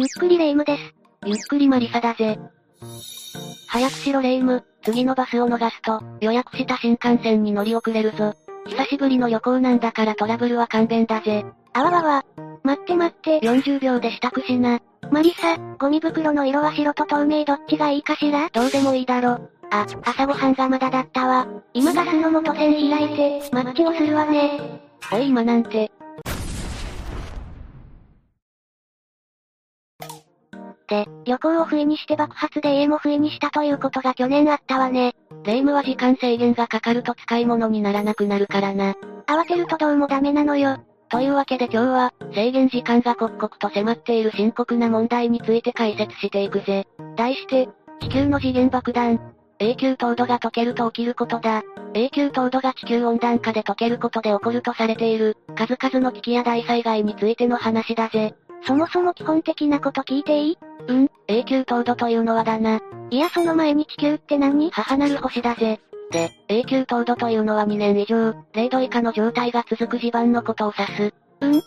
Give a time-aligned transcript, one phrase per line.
[0.00, 0.94] ゆっくりレ夢ムです。
[1.26, 2.38] ゆっくりマリサだぜ。
[3.68, 8.32] 早くしろレ夢ム、次のバスを逃すと、予約した新幹線に乗り遅れるぞ。
[8.66, 11.44] 久しぶりの旅行なんだからトラブルは勘弁だぜ。
[11.74, 12.24] あわわわ。
[12.62, 13.46] 待って待って。
[13.46, 14.80] 40秒で支度しな。
[15.10, 18.48] マリサ、ゴミ袋の色は白と透明どっちがいいかしら？
[18.54, 19.50] どうでもいいだろ。
[19.70, 21.46] あ、朝ごはんがまだだったわ。
[21.74, 24.80] 今ガスの元栓開いて、マッチをするわね。
[25.12, 25.92] おい今なんて。
[30.90, 35.14] で、旅行を不意にして爆発で家も不意にしたということが去年あったわね。
[35.44, 38.94] レ夢ムは時間制限がかかると使い物にならなくなるからな。
[39.26, 40.78] 慌てるとどうもダメなのよ。
[41.08, 46.86] というわけで今日は、制限時間が刻々と迫っている深刻な問題について解説していくぜ。
[47.16, 47.68] 題して、
[48.00, 49.20] 地球の次元爆弾。
[49.60, 51.62] 永久凍土が溶けると起きることだ。
[51.94, 58.34] 永久凍土が地球温暖化で溶けることで起こるとされている、数々の危機や大災害についての話だぜ。
[58.66, 60.58] そもそも基本的なこと聞いていい？
[60.88, 62.80] うん、永久凍土というのはだな。
[63.10, 64.70] いやその前に地球って何？
[64.70, 65.80] 母なる星だぜ。
[66.10, 71.14] で、永久凍土というのは2年以上、0度以下の状態が続く地盤のことを指す。
[71.40, 71.62] うん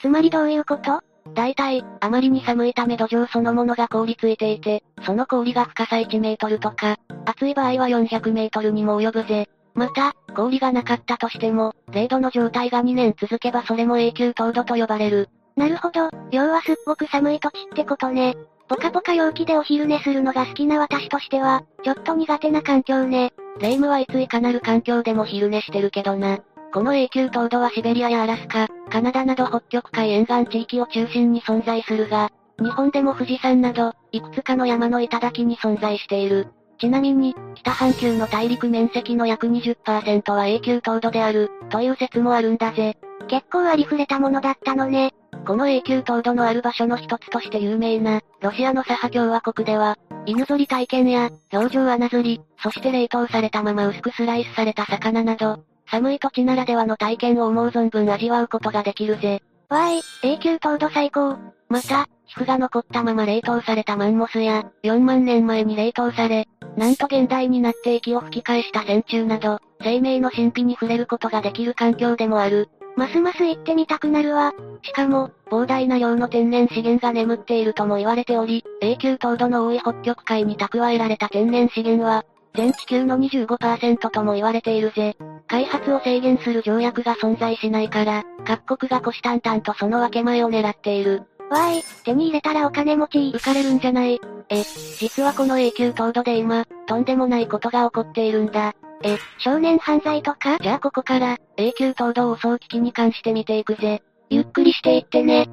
[0.00, 1.00] つまりどういうこと？
[1.34, 9.48] 大体、あまりに寒いため土壌そのものが凍りついていて、その氷が深さ1メートルとか、厚い場合は400メートルにも及ぶぜ。
[9.74, 15.28] また、氷がなかったとしても、0度の状態が2年続けばそれも永久凍土と呼ばれる。
[15.56, 18.36] なるほど、要はすっごく寒い土地ってことね。
[18.68, 23.32] ポカポカ陽気でお昼寝するのが好きな私としては、ちょっと苦手な環境ね。
[23.60, 26.38] レ夢ムはいついかなる環境でも昼寝してるけどな。
[26.72, 36.48] この永久凍土はシベリアやアラスカ、カナダなど北極海沿岸地域を中心に存在するが、日本でも富士山など、いくつかの山の頂に存在している。
[36.78, 42.96] ちなみに、北半球の大陸面積の約20%は永久凍土である、という説もあるんだぜ。
[43.28, 45.12] 結構ありふれたものだったのね。
[45.46, 55.58] この永久凍土のある場所の一つとして有名な、ロシアのサハ共和国では、犬ぞり体験や、表情穴釣り、そして冷凍されたまま薄くスライスされた魚など、
[55.90, 59.42] 寒い土地ならではの体験を思う存分味わうことができるぜ。
[59.68, 61.36] わーい、永久凍土最高。
[61.68, 72.68] また、皮膚が残ったまま冷凍されたマンモスや、4万年前に冷凍され、なんと現代になって息を吹き返した線虫など、生命の神秘に触れることができる環境でもある。
[72.96, 74.52] ますます行ってみたくなるわ。
[74.82, 85.16] しかも、膨大な量の天然資源が眠っているとも言われており、永久凍土の多い北極海に蓄えられた天然資源は、全地球の25%とも言われているぜ。
[85.48, 91.22] 開発を制限する条約が存在しないから、各国が虎視眈々とその分け前を狙っている。
[91.50, 93.18] わーい、手に入れたらお金持ち。
[93.34, 94.62] 浮かれるんじゃないえ、
[94.98, 98.74] 実はこの永久凍土で今、とんでもないことが起こっているんだ。
[99.04, 100.58] え、少年犯罪とか？
[100.60, 104.02] じゃあここから、永久凍土を襲う危機に関して見ていくぜ。
[104.30, 105.48] ゆっくりしていってね。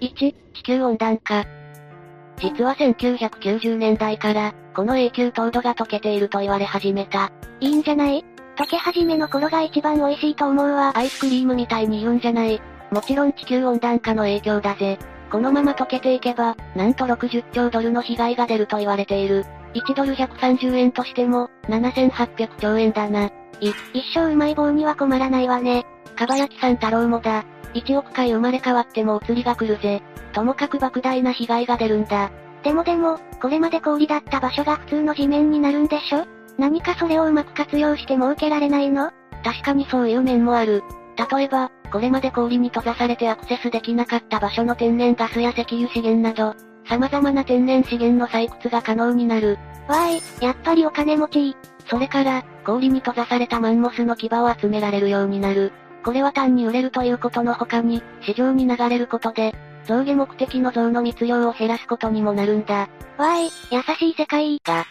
[0.00, 1.44] 1、地球温暖化。
[2.36, 7.32] 実は1990年代から、この永久凍土が溶けていると言われ始めた。
[7.60, 8.24] いいんじゃない？
[8.56, 10.92] 溶け始めの頃が一番美味しいと思うわ。
[10.96, 12.60] アイスクリームみたいに言うんじゃない。
[12.90, 14.98] もちろん地球温暖化の影響だぜ。
[15.30, 19.46] このまま溶けていけば、なんと60兆ドルの被害が出ると言われている。
[19.74, 23.26] 1ドル130円としても、7800兆円だな。
[23.26, 23.30] い、
[23.92, 25.86] 一生うまい棒には困らないわね。
[26.16, 27.44] かばやきさん太郎もだ。
[27.74, 30.02] 1億回生まれ変わってもお釣りが来るぜ。
[30.32, 32.30] ともかく莫大な被害が出るんだ。
[32.62, 36.26] でもでも、これまで氷だった場所が普通の地面になるんでしょ？
[36.58, 39.12] 何かそれをうまく活用して儲けられないの？
[39.42, 40.82] 確かにそういう面もある。
[41.32, 46.54] 例えば、これまで氷に閉ざされてアクセスできなかった場所の天然ガスや石油資源など、
[46.90, 49.58] 様々な天然資源の採掘が可能になる。
[49.86, 51.56] わーい、やっぱりお金持ち。
[51.88, 55.72] それから、氷に閉ざされたマンモスの牙を集められるようになる。
[56.04, 59.54] これは単に売れるということの他に、市場に流れることで、
[59.86, 62.88] 象牙目的の象の密漁を減らすことにもなるんだ。
[63.16, 64.60] わーい、優しい世界。
[64.64, 64.84] が。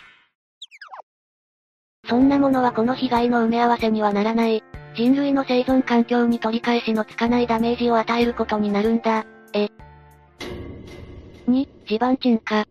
[2.07, 4.63] そんなものはこの被害の埋め合わせにはならない。
[4.95, 9.25] 人類の生存環境に取り返しのつかないダメージを与えることになるんだ。
[9.53, 9.69] え。
[11.49, 12.65] 2、地盤沈下。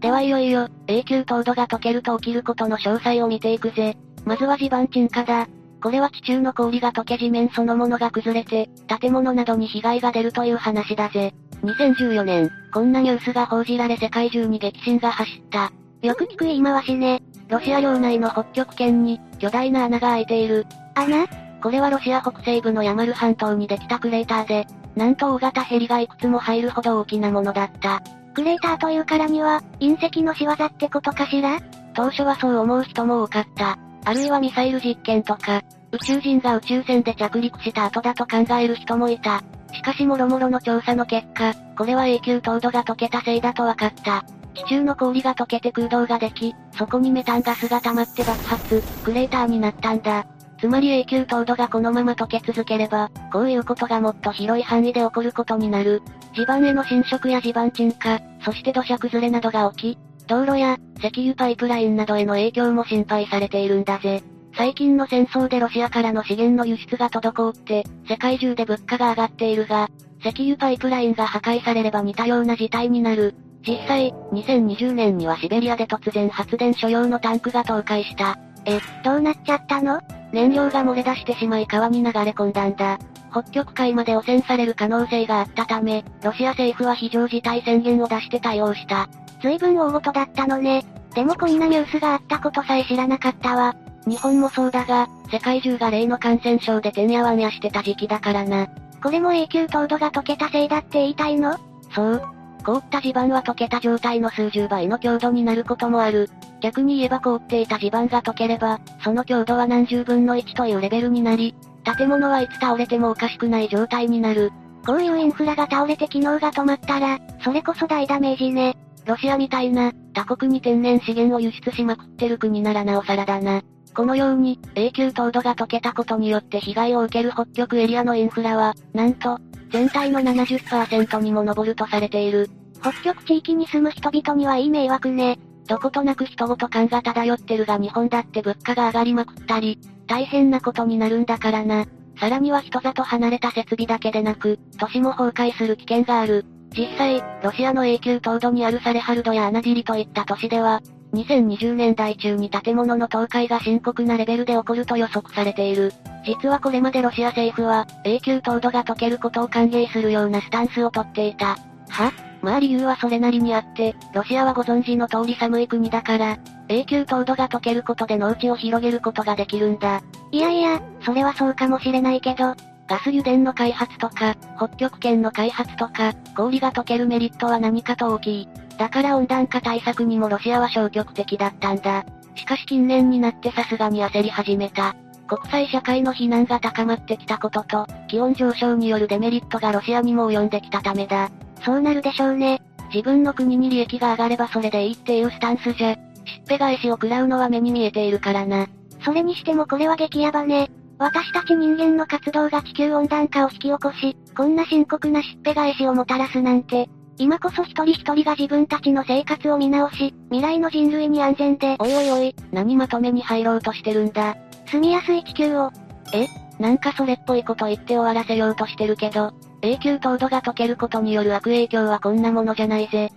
[0.00, 3.96] ではいよいよ、永久凍土が溶けると起きることの詳細を見ていくぜ。
[4.24, 5.48] まずは地盤沈下だ。
[5.82, 8.68] これは地中の氷が溶け地面そのものが崩れて、
[9.00, 11.34] 建物などに被害が出るという話だぜ。
[11.62, 15.72] 2014年、こんなニュースが報じられ世界中に激震が走った。
[16.02, 17.22] よく聞く言い回しね。
[17.48, 20.66] ロシア領内の北極圏に、巨大な穴が開いている。
[20.94, 21.26] 穴
[21.60, 24.66] これはロシア北西部のヤマル半島にできたクレーターで、
[24.98, 28.02] なんと大型ヘリがいくつも入るほど大きなものだった。
[28.34, 31.60] クレーターというからには、隕石の仕業ってことかしら？
[31.94, 33.78] 当初はそう思う人も多かった。
[34.04, 35.62] あるいはミサイル実験とか、
[35.92, 39.40] 宇宙人が宇宙船で着陸した後だと考える人もいた。
[39.72, 44.24] しかしもろもろの調査の結果、これは永久凍土が溶けたせいだと分かった。
[44.54, 50.26] 地中の氷が溶けて空洞ができ、そこにメタンガスが溜まって爆発、クレーターになったんだ。
[50.60, 56.02] つまり永久凍土がこのまま溶け続ければ、こういうことがもっと広い範囲で起こることになる。
[56.34, 64.22] 地盤への侵食や地盤沈下、そして土砂崩れなどが起き、道路や石油パイプラインなどへの影響も心配されているんだぜ。
[64.56, 69.88] 最近の戦争でロシアからの資源の輸出が滞って、世界中で物価が上がっているが、
[70.20, 73.34] 石油パイプラインが破壊されれば似たような事態になる。
[73.66, 78.38] 実際、2020年にはシベリアで突然発電所用のタンクが倒壊した。
[78.68, 80.00] え、どうなっちゃったの？
[80.32, 82.98] 燃料が漏れ出してしまい川に流れ込んだんだ。
[83.30, 89.08] 北極海まで汚染される可能性があったため、ロシア政府は非常事態宣言を出して対応した。
[89.42, 90.84] 随分大事だったのね。
[91.14, 93.74] でもこんなニュースがあったことさえ知らなかったわ。
[94.06, 98.68] 日本もそうだが、世界中が例の感染症でてんやわんやしてた時期だからな。
[99.02, 101.56] これも永久凍土が溶けたせいだって言いたいの？
[101.94, 102.22] そう。
[102.68, 106.28] 凍った地盤は溶けた状態の数十倍の強度になることもある。
[106.60, 111.54] 逆に言えば凍っていた地盤が溶ければ、その強度は何十分の1というレベルになり、
[111.96, 114.52] 建物はいつ倒れてもおかしくない状態になる。
[114.84, 118.76] こういうインフラが倒れて機能が止まったら、それこそ大ダメージね。
[119.06, 123.62] ロシアみたいな、他国に天然資源を輸出しまくってる国ならなおさらだな。
[123.94, 129.38] このように、永久凍土が溶けたことによって被害を受ける北極エリアのインフラは、なんと、
[129.70, 132.48] 全体の70%にも上るとされている。
[132.80, 135.38] 北極地域に住む人々にはいい迷惑ね。
[135.66, 141.86] どことなく人ごと感が漂ってるが日本だって物価が上がりまくったり、大変なことになるんだからな。
[142.18, 146.44] さらには人里離れた設備だけでなく、都市も崩壊する危険がある。
[146.76, 150.80] 実際、ロシアの永久凍土にあるサレハルドやアナジリといった都市では、
[151.14, 155.92] 2020年代中に建物の倒壊が深刻なレベルで起こると予測されている。
[156.28, 161.56] 実はこれまでロシア政府は、永久凍土が溶けることを歓迎するようなスタンスをとっていた。
[161.88, 162.12] は？
[162.42, 166.36] まあ理由はそれなりにあって、ロシアはご存知の通り寒い国だから、
[166.68, 170.02] 永久凍土が溶けることで農地を広げることができるんだ。
[170.30, 172.54] いやいや、それはそうかもしれないけど、
[172.86, 178.48] ガス油田の開発とか、北極圏の開発とか、氷が溶けるメリットは何かと大きい。
[178.76, 182.04] だから温暖化対策にもロシアは消極的だったんだ。
[182.36, 184.94] しかし近年になってさすがに焦り始めた。
[185.28, 191.30] 国際社会の非難が高まってきたことと、気温上昇によるデメリットがロシアにも及んできたためだ。
[191.64, 192.62] そうなるでしょうね。
[192.92, 195.98] 自分の国に利益が上がればそれでいいっていうスタンスじゃ、しっ
[196.46, 198.66] ぺ返しを食らうのは目に見えているからな。
[199.04, 200.70] それにしてもこれは激ヤバね。
[200.98, 206.88] 私たち人間の活動が地球温暖化を引き起こし、こんな深刻なしっぺ返しをもたらすなんて、
[207.18, 211.76] 今こそ一人一人が自分たちの生活を見直し、未来の人類に安全で。
[211.78, 214.36] おいおいおい、何まとめに入ろうとしてるんだ。
[214.70, 215.70] 住みやすい地球を。
[216.12, 216.26] え？
[216.58, 219.32] なんかそれっぽいこと言って終わらせようとしてるけど、
[219.62, 223.10] 永久凍土が溶けることによる悪影響はこんなものじゃないぜ。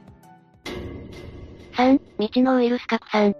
[1.75, 3.33] 3、未知のウイルス拡散。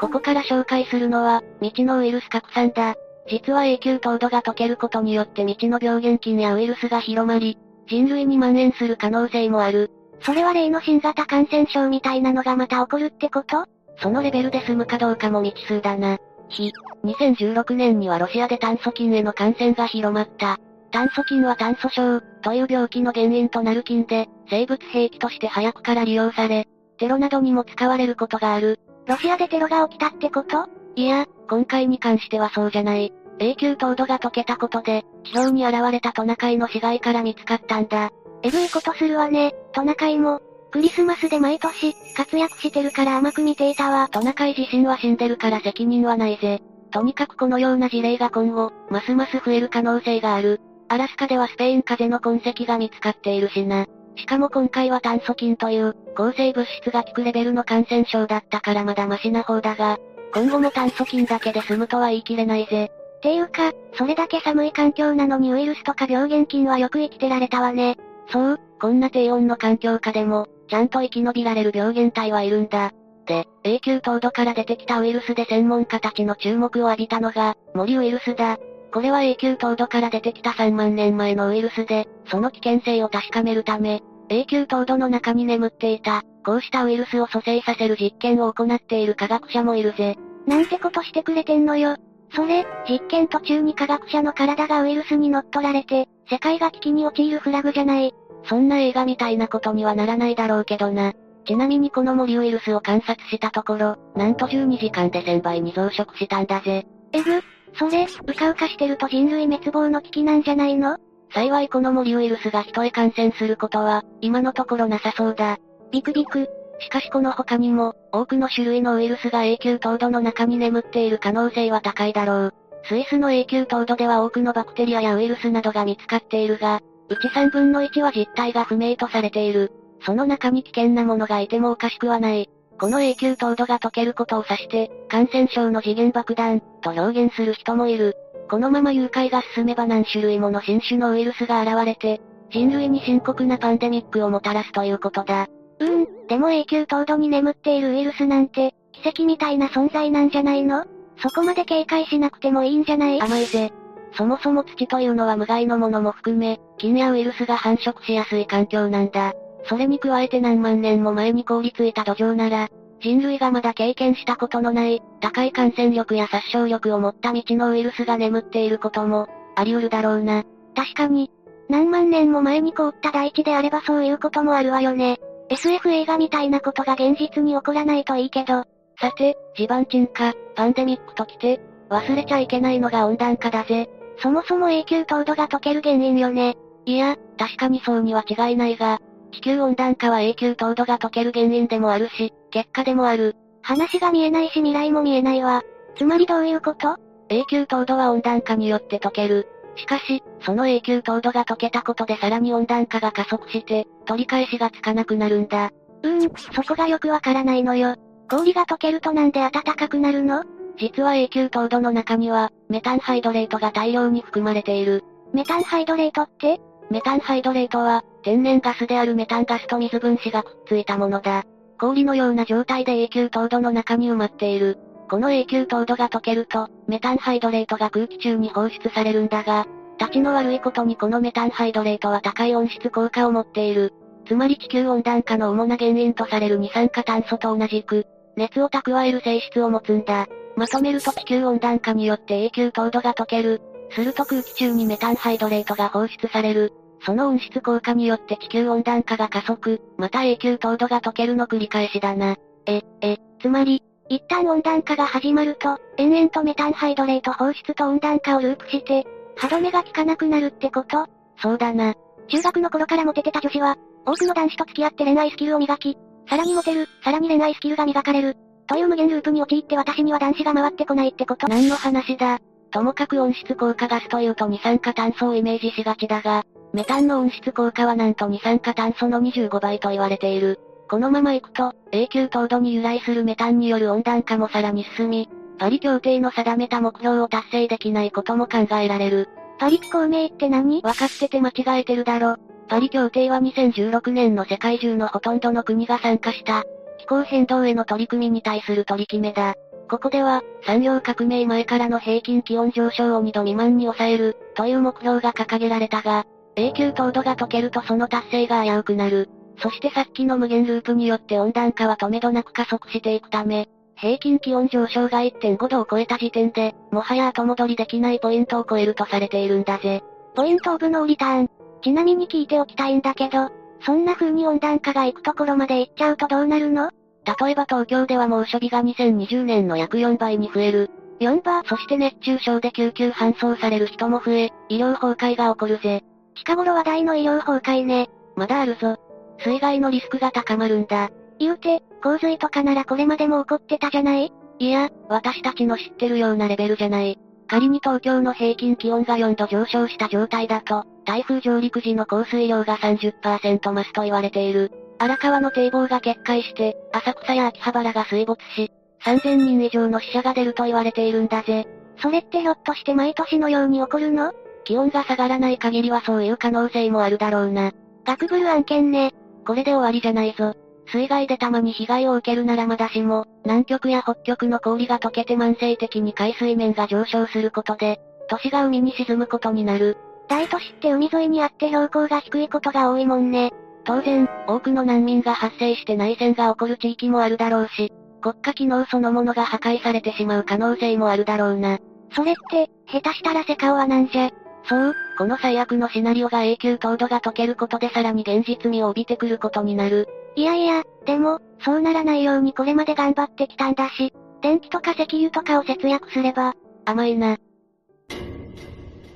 [0.00, 2.94] ここから紹介するのは、未知のウイルス拡散だ。
[3.28, 7.58] 実は永久凍土が溶けることによって未知の病原菌やウイルスが広まり、
[7.88, 9.90] 人類に蔓延する可能性もある。
[10.22, 13.66] それは例の新型感染症みたいなのがまた起こるってこと？
[14.00, 16.18] そのレベルで済むかどうかも未知数だな。
[16.52, 16.72] ひ、
[17.04, 20.58] 2016年にはロシアで炭疽菌への感染が広まった。
[20.92, 26.68] 炭疽菌は炭素症という病気の原因となる菌で、生物兵器として早くから利用され、
[26.98, 28.78] テロなどにも使われることがある。
[29.06, 30.68] ロシアでテロが起きたってこと？
[30.94, 33.12] いや、今回に関してはそうじゃない。
[33.38, 38.10] 永久凍土が溶けたことで、地表に現れたトナカイの死骸から見つかったんだ。
[38.42, 40.42] えぐいことするわね、トナカイも。
[40.72, 44.08] クリスマスで毎年、活躍してるから甘く見ていたわ。
[44.10, 46.60] トナカイ自身は死んでるから責任はないぜ。
[46.90, 50.62] とにかくこのような事例が今後、ますます増える可能性がある。
[50.88, 53.84] アラスカではスペイン風邪の痕跡が見つかっているしな。
[54.16, 59.98] しかも今回は炭疽菌という、抗生物質が効くレベルの感染症だったからまだマシな方だが、
[60.34, 62.90] 今後も炭疽菌だけで済むとは言い切れないぜ。
[63.18, 67.96] っていうか、それだけ寒い環境なのにウイルスとか病原菌はよく生きてられたわね。
[68.30, 72.92] そう、こんな低温の環境下でも、ちゃんと生き延びられる病原体はいるんだ。
[73.26, 78.56] で、永久凍土から出てきたウイルスで専門家たちの注目を浴びたのが、森ウイルスだ。
[78.90, 84.00] これは永久凍土から出てきた3万年前のウイルスで、その危険性を確かめるため、
[84.30, 90.16] 永久凍土の中に眠っていた、こうしたウイルスを蘇生させる実験を行っている科学者もいるぜ。
[90.46, 91.96] なんてことしてくれてんのよ。
[92.34, 98.14] それ、実験途中に科学者の体がウイルスに乗っ取られて、世界が危機に陥るフラグじゃない。
[98.44, 101.12] そんな映画みたいなことにはならないだろうけどな。
[101.44, 106.86] ちなみにこの森ウイルスを観察したところ、なんと12時間で1000倍に増殖したんだぜ。
[107.12, 107.42] えぐ、
[107.74, 110.98] それ、うかうかしてると人類滅亡の危機なんじゃないの？
[111.34, 115.58] 幸いこの森ウイルスが人へ感染することは、今のところなさそうだ。
[115.90, 116.48] ビクビク。
[116.78, 122.54] しかしこの他にも、多くの種類のウイルスが永久凍土の中に眠っている可能性は高いだろう。
[122.84, 126.80] スイスの永久凍土では多くのバクテリアやウイルスなどが見つかっているが、
[127.12, 129.70] うち3分の1は実態が不明とされている。
[130.04, 132.48] その中に危険なものがいてもおかしくはない。
[132.78, 138.16] この永久凍土が溶けることを指して、感染症の次元爆弾、と表現する人もいる。
[138.50, 145.48] このまま誘拐が進めば何種類もの新種のウイルスが現れて、人類に深刻なパンデミックをもたらすということだ。
[145.78, 150.84] うーん、でも永久凍土に眠っているウイルスなんて、奇跡みたいな存在なんじゃないの？
[151.18, 153.20] そこまで警戒しなくてもいいんじゃない？
[153.20, 153.72] 甘いぜ。
[154.14, 159.32] そもそも土というのは無害のものも含め、菌やウイルスが繁殖しやすい環境なんだ。
[159.64, 162.68] それに加えて何万年も前に凍りついた土壌なら、
[163.00, 170.44] 人類がまだ経験したことのない、高い感染力や殺傷力を持った未知のウイルスが眠っていることも、あり得るだろうな。
[170.74, 171.30] 確かに。
[171.68, 175.18] 何万年も前に凍った大地であればそういうこともあるわよね。
[175.48, 178.64] SF 映画みたいなことが現実に起こらないといいけど。
[179.00, 183.88] さて、地盤沈下、パンデミックときて、忘れちゃいけないのが温暖化だぜ。
[184.18, 186.56] そもそも永久凍土が溶ける原因よね。
[186.84, 188.98] いや、確かにそうには違いないが、
[189.32, 193.36] 地球温暖化は永久凍土が溶ける原因でもあるし、結果でもある。
[193.62, 195.62] 話が見えないし未来も見えないわ。
[195.96, 196.96] つまりどういうこと？
[197.28, 199.48] 永久凍土は温暖化によって溶ける。
[199.76, 205.70] しかし、その永久凍土が溶けたことでさらに温暖化が加速して、取り返しがつかなくなるんだ。
[206.02, 207.94] うーん、そこがよくわからないのよ。
[208.28, 210.42] 氷が溶けるとなんで暖かくなるの？
[210.78, 215.04] 実は永久凍土の中には、メタンハイドレートが大量に含まれている。
[215.32, 216.60] メタンハイドレートって？
[216.90, 221.44] メタンハイドレートは、天然ガスであるメタンガスと水分子がくっついたものだ。
[221.78, 224.78] 氷のような状態で永久凍土の中に埋まっている。
[225.08, 229.66] この永久凍土が溶けると、メタンハイドレートが空気中に放出されるんだが、
[229.98, 233.92] 立ちの悪いことにこのメタンハイドレートは高い温室効果を持っている。
[234.26, 240.26] つまり地球温暖化の主な原因とされる二酸化炭素と同じく、熱を蓄える性質を持つんだ。
[240.56, 243.60] まとめると地球温暖化によって永久凍土が溶ける。
[243.90, 246.72] すると空気中にメタンハイドレートが放出される。
[247.04, 252.36] その温室効果によって地球温暖化が加速、また永久凍土が溶けるの繰り返しだな。
[252.66, 259.04] え、え、つまり、一旦温暖化が始まると、延々とメタンハイドレート放出と温暖化をループして、
[259.36, 261.06] 歯止めが効かなくなるってこと？
[261.38, 261.94] そうだな。
[262.28, 265.96] 中学の頃からモテてた女子は、多くの男子と付き合って恋愛スキルを磨き、
[266.28, 268.36] さらにモテる、さらに恋愛スキルが磨かれる。
[268.72, 272.38] という無限ループに陥って私には男子が回ってこないってこと何の話だ。
[272.70, 280.58] ともかく温室効果ガスというと二酸化炭素をイメージしがちだが、メタンの温室効果はなんと二酸化炭素の25倍と言われている。
[280.88, 289.28] このまま行くと、永久凍土に由来するメタンによる温暖化もさらに進み、パリ協定の定めた目標を達成できないことも考えられる。
[289.58, 290.80] パリ気候名って何？
[290.82, 292.36] わかってて間違えてるだろ。
[292.68, 296.64] パリ協定は2016年の世界中のほとんどの国が参加した、
[297.02, 299.54] 気候変動への取り組みに対する取り決めだ。
[299.90, 309.28] ここでは、産業革命前からの平均気温上昇を2度未満に抑える、という目標が掲げられたが、永久凍土が溶けるとその達成が危うくなる。
[309.58, 320.02] そしてさっきの無限ループによって温暖化は止めどなく加速していくため、平均気温上昇が1.5度を超えた時点で、もはや後戻りできないポイントを超えるとされているんだぜ。
[320.34, 321.50] ポイントオブノーリターン。
[321.82, 323.50] ちなみに聞いておきたいんだけど、
[323.84, 326.90] そんな風に温暖化が行くところまで行っちゃうとどうなるの？
[327.24, 330.90] 例えば東京では猛暑日が2020年の約4倍に増える。
[331.20, 336.02] 4倍そして熱中症で救急搬送される人も増え、医療崩壊が起こるぜ。
[336.34, 338.08] 近頃話題の医療崩壊ね。
[338.34, 338.96] まだあるぞ。
[339.38, 341.10] 水害のリスクが高まるんだ。
[341.38, 344.32] 言うて、洪水とかならこれまでも起こってたじゃない？
[344.58, 347.18] いや、私たちの知ってるようなレベルじゃない。
[347.46, 354.70] 仮に東京の平均気温が4度上昇した状態だと、台風上陸時の降水量が30%増すと言われている。
[354.98, 358.70] 荒川の堤防が決壊して、浅草や秋葉原が水没し、
[359.04, 361.66] 3000人以上の死者が出ると言われているんだぜ。
[362.00, 364.32] それってひょっとして毎年のように起こるの？
[364.64, 367.72] 気温が下がらない限りはそういう可能性もあるだろうな。
[368.04, 369.12] 学ブル案件ね。
[369.44, 370.54] これで終わりじゃないぞ。
[370.86, 379.96] 水害でたまに被害を受けるならまだしも、南極や北極の氷が溶けて慢性的に海水面が上昇することで、都市が海に沈むことになる。
[380.28, 383.52] 大都市って海沿いにあって標高が低いことが多いもんね。
[383.84, 391.78] 当然、多くの難民が発生して内戦が起こる地域もあるだろうし、国家機能そのものが破壊されてしまう可能性もあるだろうな。
[392.14, 394.30] それって、下手したらセカオワなんじゃ？
[394.64, 400.08] そう、この最悪のシナリオが永久凍土が溶けることでさらに現実味を帯びてくることになる。
[400.36, 407.38] いやいや、でも、そうならないようにこれまで頑張ってきたんだし、電気とか石油とかを節約すれば、甘いな。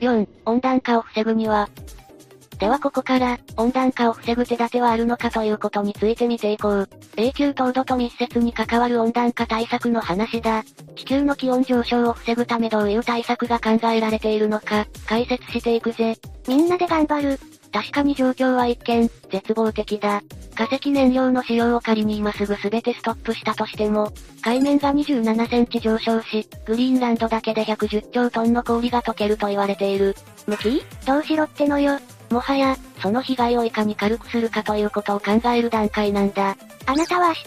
[0.00, 1.68] 4、温暖化を防ぐには、
[2.58, 6.88] ではここから、温暖化を防ぐ手立てはあるのかということについて見ていこう。
[7.16, 10.64] 永久凍土と密接に関わる温暖化対策の話だ。
[10.96, 16.16] 地球の気温上昇を防ぐためどういう対策が考えられているのか、解説していくぜ。
[16.48, 17.38] みんなで頑張る。
[17.76, 20.22] 確かに状況は一見、絶望的だ。
[20.54, 30.16] 化石燃料の使用を仮に今すぐ全てストップしたとしても、海面が27センチ上昇し、グリーンランドだけで110兆トンの氷が溶けると言われている。
[30.46, 31.98] 無期どうしろってのよ。
[32.30, 36.56] もはや、その被害をいかに軽くするかということを考える段階なんだ。
[36.86, 37.42] あなたは明日、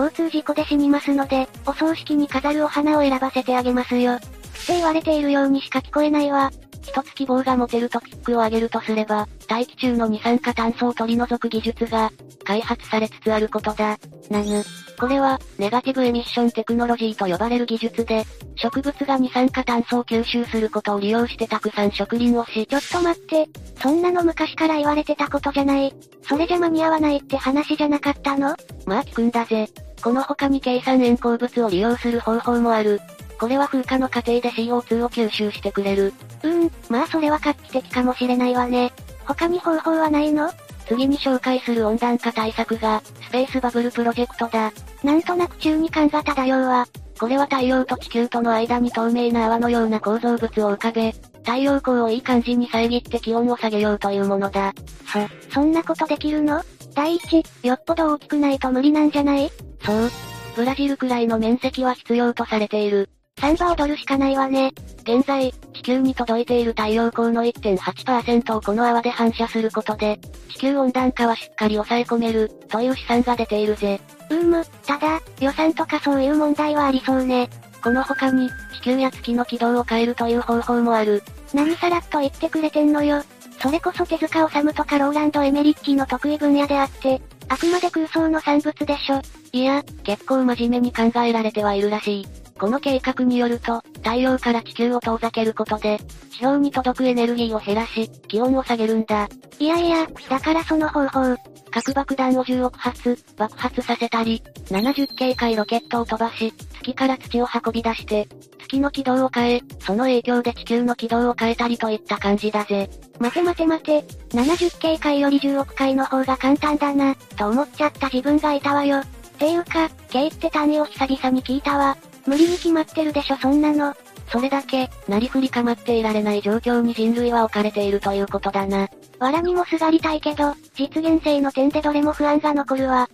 [0.00, 4.12] 交通事故で死にますので、お葬式に飾るお花を選ばせてあげますよ。
[4.12, 4.28] って
[4.74, 6.52] 言われているようにしか聞こえないわ。
[6.82, 12.10] 一つ希望が持てるトピックを挙げるとすれば、大気中の二酸化炭素を取り除く技術が、
[12.42, 13.98] 開発されつつあることだ。
[14.30, 14.64] なぬ。
[14.98, 18.24] これは、ネガティブエミッションテクノロジーと呼ばれる技術で、
[18.56, 23.46] 植物が二酸化炭素を吸収することを利用してたくさん植林をし、ちょっと待って、
[23.78, 25.94] そんなの昔から言われてたことじゃない。
[26.26, 28.56] それじゃ間に合わないって話じゃなかったの？
[28.86, 29.68] まあ聞くんだぜ。
[30.02, 33.02] この他に計算塩鉱物を利用する方法もある。
[33.38, 36.14] これは風化の過程で CO2 を吸収してくれる。
[36.42, 38.92] うん、まあそれは画期的かもしれないわね。
[39.26, 40.50] 他に方法はないの？
[40.86, 44.72] 次に紹介する温暖化対策が、スペースバブルプロジェクトだ。
[45.02, 46.86] なんとなく中二感が漂うわ。
[47.18, 51.12] これは太陽と地球との間に透明な泡のような構造物を浮かべ、
[51.44, 54.72] 太陽光をいい感じに遮って気温を下げようというものだ。
[55.06, 56.62] そ、そんなことできるの？
[56.94, 59.50] 第一、よっぽど大きくないと無理なんじゃない？
[59.82, 60.10] そう。
[60.56, 63.08] ブラジルくらいの面積は必要とされている。
[63.42, 64.72] サンバ踊るしかないわね。
[65.02, 70.20] 現在、地球に届いている太陽光の1.8%をこの泡で反射することで、
[70.52, 74.00] 地球温暖化はしっかり抑え込める、という試算が出ているぜ。
[74.30, 77.50] うーむ、ただ、予算とかそういう問題はありそうね。
[77.82, 81.24] この他に、地球や月の軌道を変えるという方法もある。
[81.52, 83.24] 何さらっと言ってくれてんのよ。
[83.60, 89.20] それこそ手塚治虫とかローランド・エメリッキの得意分野であって、あくまで空想の産物でしょ。
[89.50, 92.41] いや、結構真面目に考えられてはいるらしい。
[92.58, 95.98] この計画によると、太陽から地球を遠ざけることで、
[96.30, 99.28] 地表に届くエネルギーを減らし、気温を下げるんだ。
[99.58, 101.36] いやいや、だからその方法。
[101.70, 112.90] 核爆弾を10億発、爆発させたり、70系回ロケットを飛ばし、月から土を運び出して、月の軌道を変え、その影響で地球の軌道を変えたりといった感じだぜ。
[113.18, 114.02] 待て待て待て、
[114.36, 119.02] 70系回より10億回の方が簡単だな、と思っちゃった自分がいたわよ。
[119.38, 121.96] ていうか、K って単位を久々に聞いたわ。
[122.26, 123.94] 無理に決まってるでしょそんなの。
[124.28, 128.88] それだけ、なりふり構っていられない状況に人類は置かれているということだな。
[129.18, 133.08] 藁にもすがりたいけど、実現性の点でどれも不安が残るわ。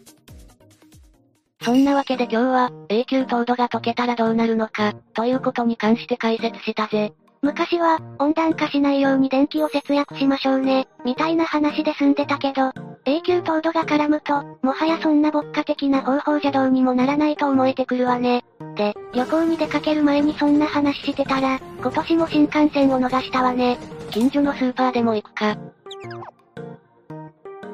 [1.62, 7.12] そんなわけで今日は、永久凍土が溶けたらどうなるのか、ということに関して解説したぜ。
[7.40, 12.72] 昔は、温暖化しないように電気を節約しましょうね、みたいな話で済んでたけど、
[13.04, 18.44] 永久凍土が絡むと、もはやそんな牧歌的な方法じゃどうにもならないと思えてくるわね。
[18.74, 23.78] で、旅行に出かける前にそんな話してたら、今年も新幹線を逃したわね。
[24.10, 25.56] 近所のスーパーでも行くか。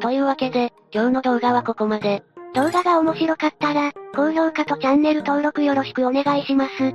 [0.01, 2.23] というわけで、今日の動画はここまで。
[2.55, 6.95] 動画が面白かったら、高評価とチャンネル登録よろしくお願いします。